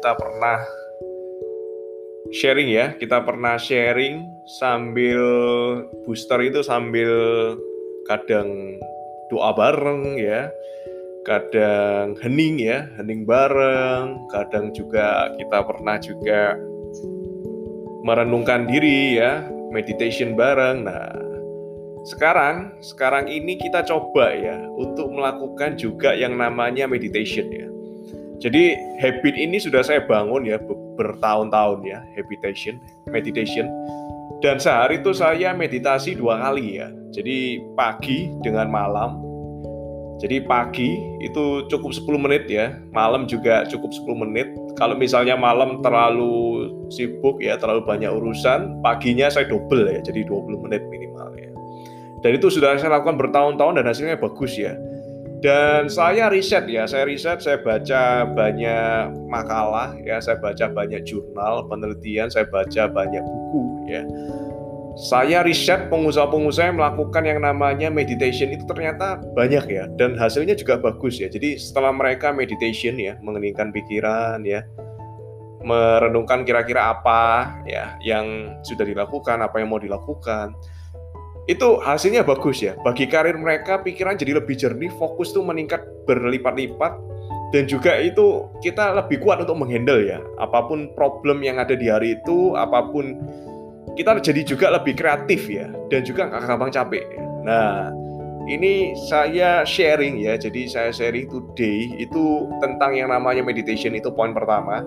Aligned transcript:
kita 0.00 0.16
pernah 0.16 0.56
sharing 2.32 2.72
ya, 2.72 2.96
kita 2.96 3.20
pernah 3.20 3.60
sharing 3.60 4.24
sambil 4.48 5.20
booster 6.08 6.40
itu 6.40 6.64
sambil 6.64 7.12
kadang 8.08 8.80
doa 9.28 9.52
bareng 9.52 10.16
ya, 10.16 10.48
kadang 11.28 12.16
hening 12.16 12.64
ya, 12.64 12.88
hening 12.96 13.28
bareng, 13.28 14.24
kadang 14.32 14.72
juga 14.72 15.36
kita 15.36 15.68
pernah 15.68 16.00
juga 16.00 16.56
merenungkan 18.00 18.72
diri 18.72 19.20
ya, 19.20 19.44
meditation 19.68 20.32
bareng. 20.32 20.88
Nah, 20.88 21.12
sekarang 22.08 22.72
sekarang 22.80 23.28
ini 23.28 23.60
kita 23.60 23.84
coba 23.84 24.32
ya 24.32 24.64
untuk 24.80 25.12
melakukan 25.12 25.76
juga 25.76 26.16
yang 26.16 26.40
namanya 26.40 26.88
meditation 26.88 27.52
ya. 27.52 27.68
Jadi 28.40 28.72
habit 28.96 29.36
ini 29.36 29.60
sudah 29.60 29.84
saya 29.84 30.00
bangun 30.08 30.48
ya 30.48 30.56
bertahun-tahun 30.96 31.84
ya, 31.84 32.00
habitation, 32.16 32.80
meditation. 33.12 33.68
Dan 34.40 34.56
sehari 34.56 35.04
itu 35.04 35.12
saya 35.12 35.52
meditasi 35.52 36.16
dua 36.16 36.40
kali 36.40 36.80
ya. 36.80 36.88
Jadi 37.12 37.60
pagi 37.76 38.32
dengan 38.40 38.72
malam. 38.72 39.20
Jadi 40.20 40.44
pagi 40.44 41.00
itu 41.24 41.64
cukup 41.72 41.96
10 41.96 42.20
menit 42.20 42.44
ya, 42.44 42.76
malam 42.92 43.24
juga 43.24 43.64
cukup 43.68 43.88
10 43.88 44.20
menit. 44.20 44.52
Kalau 44.76 44.92
misalnya 44.92 45.32
malam 45.32 45.80
terlalu 45.80 46.68
sibuk 46.92 47.40
ya, 47.40 47.56
terlalu 47.56 47.88
banyak 47.88 48.12
urusan, 48.12 48.84
paginya 48.84 49.32
saya 49.32 49.48
double 49.48 49.88
ya, 49.88 50.04
jadi 50.04 50.28
20 50.28 50.60
menit 50.60 50.84
minimal 50.92 51.32
ya. 51.40 51.48
Dan 52.20 52.36
itu 52.36 52.52
sudah 52.52 52.76
saya 52.76 53.00
lakukan 53.00 53.16
bertahun-tahun 53.16 53.80
dan 53.80 53.84
hasilnya 53.88 54.20
bagus 54.20 54.60
ya 54.60 54.76
dan 55.40 55.88
saya 55.88 56.28
riset 56.28 56.68
ya, 56.68 56.84
saya 56.84 57.08
riset, 57.08 57.40
saya 57.40 57.64
baca 57.64 58.28
banyak 58.28 59.16
makalah 59.32 59.96
ya, 60.04 60.20
saya 60.20 60.36
baca 60.36 60.68
banyak 60.68 61.00
jurnal, 61.08 61.64
penelitian, 61.64 62.28
saya 62.28 62.44
baca 62.44 62.84
banyak 62.92 63.24
buku 63.24 63.62
ya. 63.88 64.04
Saya 65.00 65.40
riset 65.40 65.88
pengusaha-pengusaha 65.88 66.74
yang 66.74 66.76
melakukan 66.76 67.24
yang 67.24 67.40
namanya 67.40 67.88
meditation 67.88 68.52
itu 68.52 68.68
ternyata 68.68 69.16
banyak 69.32 69.64
ya 69.70 69.88
dan 69.96 70.12
hasilnya 70.12 70.52
juga 70.52 70.76
bagus 70.76 71.16
ya. 71.16 71.32
Jadi 71.32 71.56
setelah 71.56 71.88
mereka 71.88 72.36
meditation 72.36 73.00
ya, 73.00 73.16
mengeningkan 73.24 73.72
pikiran 73.72 74.44
ya, 74.44 74.60
merenungkan 75.64 76.44
kira-kira 76.44 76.92
apa 76.92 77.48
ya 77.64 77.96
yang 78.04 78.60
sudah 78.60 78.84
dilakukan, 78.84 79.40
apa 79.40 79.56
yang 79.56 79.72
mau 79.72 79.80
dilakukan 79.80 80.52
itu 81.50 81.82
hasilnya 81.82 82.22
bagus 82.22 82.62
ya. 82.62 82.78
Bagi 82.86 83.10
karir 83.10 83.34
mereka 83.34 83.82
pikiran 83.82 84.14
jadi 84.14 84.38
lebih 84.38 84.54
jernih, 84.54 84.86
fokus 85.02 85.34
tuh 85.34 85.42
meningkat 85.42 85.82
berlipat-lipat 86.06 86.94
dan 87.50 87.66
juga 87.66 87.98
itu 87.98 88.46
kita 88.62 88.94
lebih 88.94 89.18
kuat 89.18 89.42
untuk 89.42 89.58
menghandle 89.58 90.06
ya. 90.06 90.22
Apa 90.38 90.70
pun 90.70 90.94
problem 90.94 91.42
yang 91.42 91.58
ada 91.58 91.74
di 91.74 91.90
hari 91.90 92.14
itu, 92.22 92.54
apa 92.54 92.86
pun 92.94 93.18
kita 93.98 94.22
jadi 94.22 94.46
juga 94.46 94.70
lebih 94.70 94.94
kreatif 94.94 95.50
ya 95.50 95.66
dan 95.90 96.06
juga 96.06 96.30
nggak 96.30 96.46
gampang 96.46 96.70
capek. 96.70 97.02
Nah, 97.42 97.90
ini 98.46 98.94
saya 99.10 99.66
sharing 99.66 100.22
ya. 100.22 100.38
Jadi 100.38 100.70
saya 100.70 100.94
sharing 100.94 101.26
today 101.26 101.98
itu 101.98 102.46
tentang 102.62 102.94
yang 102.94 103.10
namanya 103.10 103.42
meditation 103.42 103.98
itu 103.98 104.14
poin 104.14 104.30
pertama. 104.30 104.86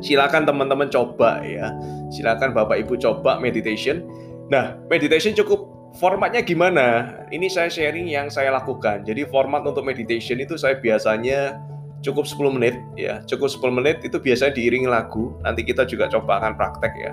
Silakan 0.00 0.48
teman-teman 0.48 0.88
coba 0.88 1.44
ya. 1.44 1.76
Silakan 2.08 2.56
Bapak 2.56 2.80
Ibu 2.86 2.96
coba 2.96 3.36
meditation 3.36 4.06
Nah, 4.48 4.80
meditation 4.88 5.36
cukup 5.36 5.68
formatnya 6.00 6.40
gimana? 6.40 7.16
Ini 7.28 7.52
saya 7.52 7.68
sharing 7.68 8.08
yang 8.08 8.32
saya 8.32 8.52
lakukan. 8.52 9.04
Jadi 9.04 9.28
format 9.28 9.64
untuk 9.64 9.84
meditation 9.84 10.40
itu 10.40 10.56
saya 10.56 10.80
biasanya 10.80 11.60
cukup 12.00 12.24
10 12.24 12.56
menit 12.56 12.76
ya. 12.96 13.20
Cukup 13.28 13.52
10 13.52 13.76
menit 13.76 13.96
itu 14.00 14.16
biasanya 14.16 14.56
diiringi 14.56 14.88
lagu. 14.88 15.36
Nanti 15.44 15.64
kita 15.64 15.84
juga 15.84 16.08
coba 16.08 16.40
akan 16.40 16.52
praktek 16.56 16.92
ya. 16.96 17.12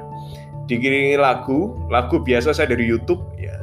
Diiringi 0.66 1.20
lagu, 1.20 1.76
lagu 1.92 2.24
biasa 2.24 2.56
saya 2.56 2.72
dari 2.72 2.88
YouTube 2.88 3.22
ya. 3.36 3.54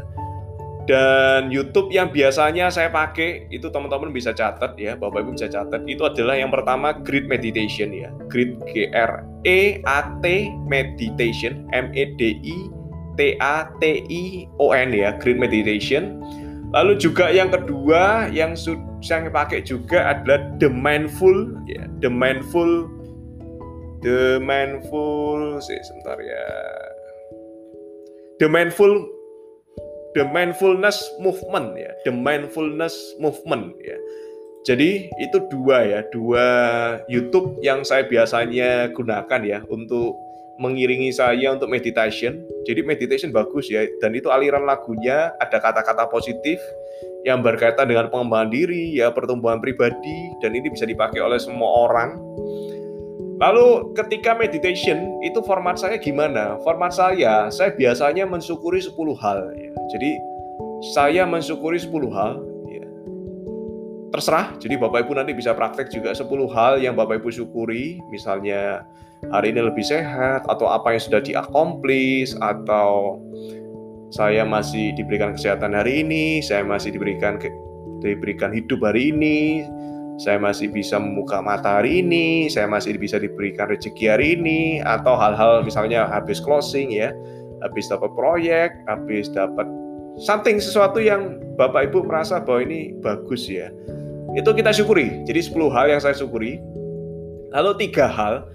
Dan 0.82 1.54
YouTube 1.54 1.94
yang 1.94 2.10
biasanya 2.10 2.66
saya 2.66 2.90
pakai 2.90 3.46
itu 3.54 3.70
teman-teman 3.70 4.10
bisa 4.10 4.34
catat 4.34 4.74
ya, 4.74 4.98
Bapak 4.98 5.22
Ibu 5.22 5.38
bisa 5.38 5.46
catat. 5.46 5.86
Itu 5.86 6.10
adalah 6.10 6.34
yang 6.34 6.50
pertama 6.50 6.90
Grid 6.90 7.30
Meditation 7.30 7.94
ya. 7.94 8.10
Grid 8.26 8.58
G 8.66 8.90
R 8.90 9.22
E 9.46 9.78
A 9.86 10.10
T 10.20 10.50
Meditation 10.66 11.70
M 11.70 11.94
E 11.94 12.10
D 12.18 12.34
I 12.42 12.81
T 13.16 13.36
A 13.40 13.68
T 13.78 14.04
I 14.08 14.48
O 14.58 14.72
N 14.72 14.92
ya, 14.92 15.16
Green 15.20 15.38
Meditation. 15.40 16.20
Lalu 16.72 16.96
juga 16.96 17.28
yang 17.28 17.52
kedua 17.52 18.32
yang 18.32 18.56
saya 18.56 19.28
pakai 19.28 19.60
juga 19.60 20.16
adalah 20.16 20.40
The 20.56 20.72
Mindful 20.72 21.52
ya, 21.68 21.84
The 22.00 22.08
Mindful 22.08 22.88
The 24.02 24.40
Mindful 24.42 25.60
sih 25.62 25.78
sebentar 25.84 26.16
ya. 26.18 26.46
The 28.40 28.48
Mindful 28.48 29.06
The 30.12 30.28
Mindfulness 30.28 31.00
Movement 31.20 31.76
ya, 31.76 31.92
The 32.08 32.12
Mindfulness 32.12 32.96
Movement 33.20 33.76
ya. 33.84 33.96
Jadi 34.62 35.10
itu 35.18 35.38
dua 35.50 35.82
ya, 35.82 36.00
dua 36.14 36.46
YouTube 37.10 37.58
yang 37.60 37.82
saya 37.82 38.06
biasanya 38.06 38.94
gunakan 38.94 39.40
ya 39.42 39.58
untuk 39.66 40.14
mengiringi 40.62 41.10
saya 41.10 41.50
untuk 41.50 41.66
meditation. 41.66 42.38
Jadi 42.62 42.86
meditation 42.86 43.34
bagus 43.34 43.66
ya 43.66 43.82
dan 43.98 44.14
itu 44.14 44.30
aliran 44.30 44.62
lagunya 44.62 45.34
ada 45.42 45.58
kata-kata 45.58 46.06
positif 46.06 46.62
yang 47.26 47.42
berkaitan 47.42 47.90
dengan 47.90 48.10
pengembangan 48.10 48.50
diri, 48.50 48.94
ya 48.94 49.10
pertumbuhan 49.10 49.58
pribadi 49.58 50.30
dan 50.38 50.54
ini 50.54 50.70
bisa 50.70 50.86
dipakai 50.86 51.18
oleh 51.18 51.38
semua 51.42 51.90
orang. 51.90 52.18
Lalu 53.42 53.90
ketika 53.98 54.38
meditation 54.38 55.18
itu 55.26 55.42
format 55.42 55.74
saya 55.74 55.98
gimana? 55.98 56.62
Format 56.62 56.94
saya, 56.94 57.50
saya 57.50 57.74
biasanya 57.74 58.22
mensyukuri 58.22 58.78
10 58.78 58.94
hal 59.18 59.50
ya. 59.58 59.74
Jadi 59.90 60.10
saya 60.94 61.26
mensyukuri 61.26 61.82
10 61.82 61.90
hal. 62.14 62.38
Terserah, 64.12 64.52
jadi 64.60 64.76
Bapak 64.76 65.08
Ibu 65.08 65.16
nanti 65.16 65.32
bisa 65.32 65.56
praktek 65.56 65.88
juga 65.88 66.12
10 66.12 66.28
hal 66.52 66.84
yang 66.84 66.92
Bapak 66.92 67.24
Ibu 67.24 67.32
syukuri, 67.32 67.96
misalnya 68.12 68.84
hari 69.32 69.56
ini 69.56 69.64
lebih 69.64 69.80
sehat 69.80 70.44
atau 70.52 70.68
apa 70.68 70.92
yang 70.92 71.00
sudah 71.00 71.24
diakomplis 71.24 72.36
atau 72.44 73.16
saya 74.12 74.44
masih 74.44 74.92
diberikan 75.00 75.32
kesehatan 75.32 75.72
hari 75.72 76.04
ini, 76.04 76.44
saya 76.44 76.60
masih 76.60 76.92
diberikan 76.92 77.40
diberikan 78.04 78.52
hidup 78.52 78.84
hari 78.84 79.16
ini, 79.16 79.64
saya 80.20 80.36
masih 80.36 80.68
bisa 80.68 81.00
membuka 81.00 81.40
mata 81.40 81.80
hari 81.80 82.04
ini, 82.04 82.52
saya 82.52 82.68
masih 82.68 83.00
bisa 83.00 83.16
diberikan 83.16 83.72
rezeki 83.72 84.04
hari 84.12 84.36
ini, 84.36 84.84
atau 84.84 85.16
hal-hal 85.16 85.64
misalnya 85.64 86.04
habis 86.04 86.36
closing 86.36 86.92
ya, 86.92 87.16
habis 87.64 87.88
dapat 87.88 88.12
proyek, 88.12 88.76
habis 88.92 89.32
dapat 89.32 89.64
something 90.20 90.60
sesuatu 90.60 91.00
yang 91.00 91.40
Bapak 91.56 91.88
Ibu 91.88 92.04
merasa 92.04 92.44
bahwa 92.44 92.68
ini 92.68 92.92
bagus 93.00 93.48
ya. 93.48 93.72
Itu 94.32 94.56
kita 94.56 94.72
syukuri. 94.72 95.24
Jadi 95.28 95.40
10 95.44 95.68
hal 95.68 95.86
yang 95.92 96.00
saya 96.00 96.16
syukuri. 96.16 96.56
Lalu 97.52 97.70
tiga 97.88 98.08
hal 98.08 98.48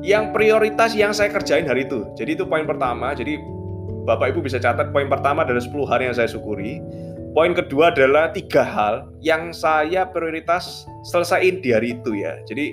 yang 0.00 0.32
prioritas 0.32 0.96
yang 0.96 1.12
saya 1.12 1.28
kerjain 1.28 1.68
hari 1.68 1.84
itu. 1.84 2.08
Jadi 2.16 2.40
itu 2.40 2.44
poin 2.48 2.64
pertama. 2.64 3.12
Jadi 3.12 3.36
Bapak 4.08 4.32
Ibu 4.32 4.40
bisa 4.40 4.56
catat 4.56 4.88
poin 4.88 5.04
pertama 5.04 5.44
adalah 5.44 5.60
10 5.60 5.84
hal 5.84 6.00
yang 6.00 6.14
saya 6.16 6.28
syukuri. 6.32 6.80
Poin 7.36 7.52
kedua 7.52 7.92
adalah 7.92 8.32
tiga 8.32 8.64
hal 8.64 9.04
yang 9.20 9.52
saya 9.52 10.08
prioritas 10.08 10.88
selesaiin 11.04 11.60
di 11.60 11.76
hari 11.76 11.92
itu 12.00 12.16
ya. 12.16 12.40
Jadi 12.48 12.72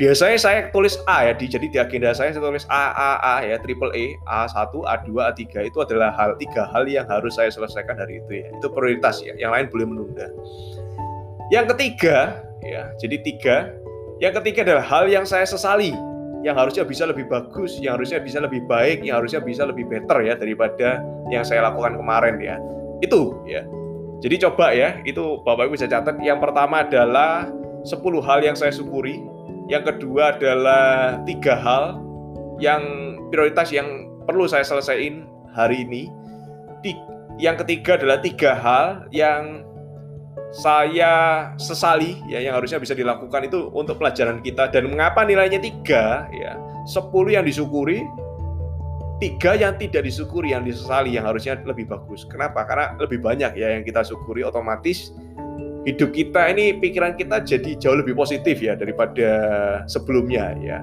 biasanya 0.00 0.38
saya 0.40 0.60
tulis 0.72 0.96
A 1.06 1.30
ya, 1.30 1.32
di, 1.36 1.46
jadi 1.46 1.66
di 1.68 1.78
agenda 1.78 2.16
saya 2.16 2.34
saya 2.34 2.42
tulis 2.42 2.66
A, 2.72 2.90
A, 2.96 3.10
A 3.20 3.36
ya, 3.44 3.60
triple 3.60 3.92
E, 3.94 4.16
A1, 4.26 4.72
A2, 4.72 5.08
A3 5.20 5.70
itu 5.70 5.78
adalah 5.84 6.10
hal 6.16 6.34
tiga 6.40 6.66
hal 6.72 6.88
yang 6.88 7.06
harus 7.06 7.36
saya 7.36 7.52
selesaikan 7.52 7.94
hari 7.94 8.18
itu 8.24 8.42
ya. 8.42 8.48
Itu 8.58 8.72
prioritas 8.72 9.22
ya, 9.22 9.36
yang 9.38 9.52
lain 9.54 9.70
boleh 9.70 9.86
menunda. 9.86 10.26
Yang 11.52 11.76
ketiga 11.76 12.40
ya, 12.64 12.88
jadi 13.00 13.16
tiga. 13.20 13.56
Yang 14.22 14.40
ketiga 14.40 14.60
adalah 14.64 14.84
hal 14.86 15.04
yang 15.10 15.26
saya 15.26 15.44
sesali 15.44 15.92
yang 16.44 16.60
harusnya 16.60 16.84
bisa 16.84 17.08
lebih 17.08 17.24
bagus, 17.24 17.80
yang 17.80 17.96
harusnya 17.96 18.20
bisa 18.20 18.36
lebih 18.36 18.68
baik, 18.68 19.00
yang 19.00 19.16
harusnya 19.16 19.40
bisa 19.40 19.64
lebih 19.64 19.88
better 19.88 20.20
ya 20.20 20.36
daripada 20.36 21.00
yang 21.32 21.40
saya 21.40 21.64
lakukan 21.64 21.96
kemarin 21.96 22.36
ya. 22.36 22.60
Itu 23.00 23.40
ya. 23.48 23.64
Jadi 24.20 24.44
coba 24.44 24.76
ya, 24.76 25.00
itu 25.08 25.40
Bapak 25.40 25.68
Ibu 25.68 25.76
bisa 25.76 25.88
catat. 25.88 26.20
Yang 26.20 26.44
pertama 26.44 26.84
adalah 26.84 27.48
10 27.84 28.00
hal 28.20 28.44
yang 28.44 28.56
saya 28.56 28.72
syukuri. 28.72 29.24
Yang 29.72 29.96
kedua 29.96 30.36
adalah 30.36 31.20
tiga 31.24 31.56
hal 31.56 31.96
yang 32.60 32.84
prioritas 33.32 33.72
yang 33.72 34.08
perlu 34.28 34.44
saya 34.44 34.64
selesaikan 34.64 35.24
hari 35.56 35.88
ini. 35.88 36.12
Yang 37.40 37.64
ketiga 37.64 37.96
adalah 37.96 38.20
tiga 38.20 38.52
hal 38.52 38.86
yang 39.10 39.64
saya 40.54 41.12
sesali 41.58 42.22
ya 42.30 42.38
yang 42.38 42.54
harusnya 42.54 42.78
bisa 42.78 42.94
dilakukan 42.94 43.50
itu 43.50 43.74
untuk 43.74 43.98
pelajaran 43.98 44.38
kita. 44.38 44.70
Dan 44.70 44.94
mengapa 44.94 45.26
nilainya 45.26 45.58
tiga 45.58 46.30
ya? 46.30 46.54
Sepuluh 46.86 47.34
yang 47.34 47.42
disyukuri 47.42 48.06
tiga 49.18 49.58
yang 49.58 49.74
tidak 49.78 50.06
disyukuri 50.06 50.54
yang 50.54 50.62
disesali 50.62 51.18
yang 51.18 51.26
harusnya 51.26 51.58
lebih 51.66 51.90
bagus. 51.90 52.22
Kenapa? 52.30 52.62
Karena 52.66 52.94
lebih 53.02 53.18
banyak 53.18 53.58
ya 53.58 53.74
yang 53.74 53.82
kita 53.82 54.06
syukuri. 54.06 54.46
Otomatis 54.46 55.10
hidup 55.84 56.14
kita 56.14 56.48
ini 56.54 56.78
pikiran 56.78 57.18
kita 57.18 57.42
jadi 57.42 57.76
jauh 57.76 57.98
lebih 57.98 58.14
positif 58.14 58.62
ya 58.62 58.78
daripada 58.78 59.28
sebelumnya 59.90 60.54
ya. 60.62 60.78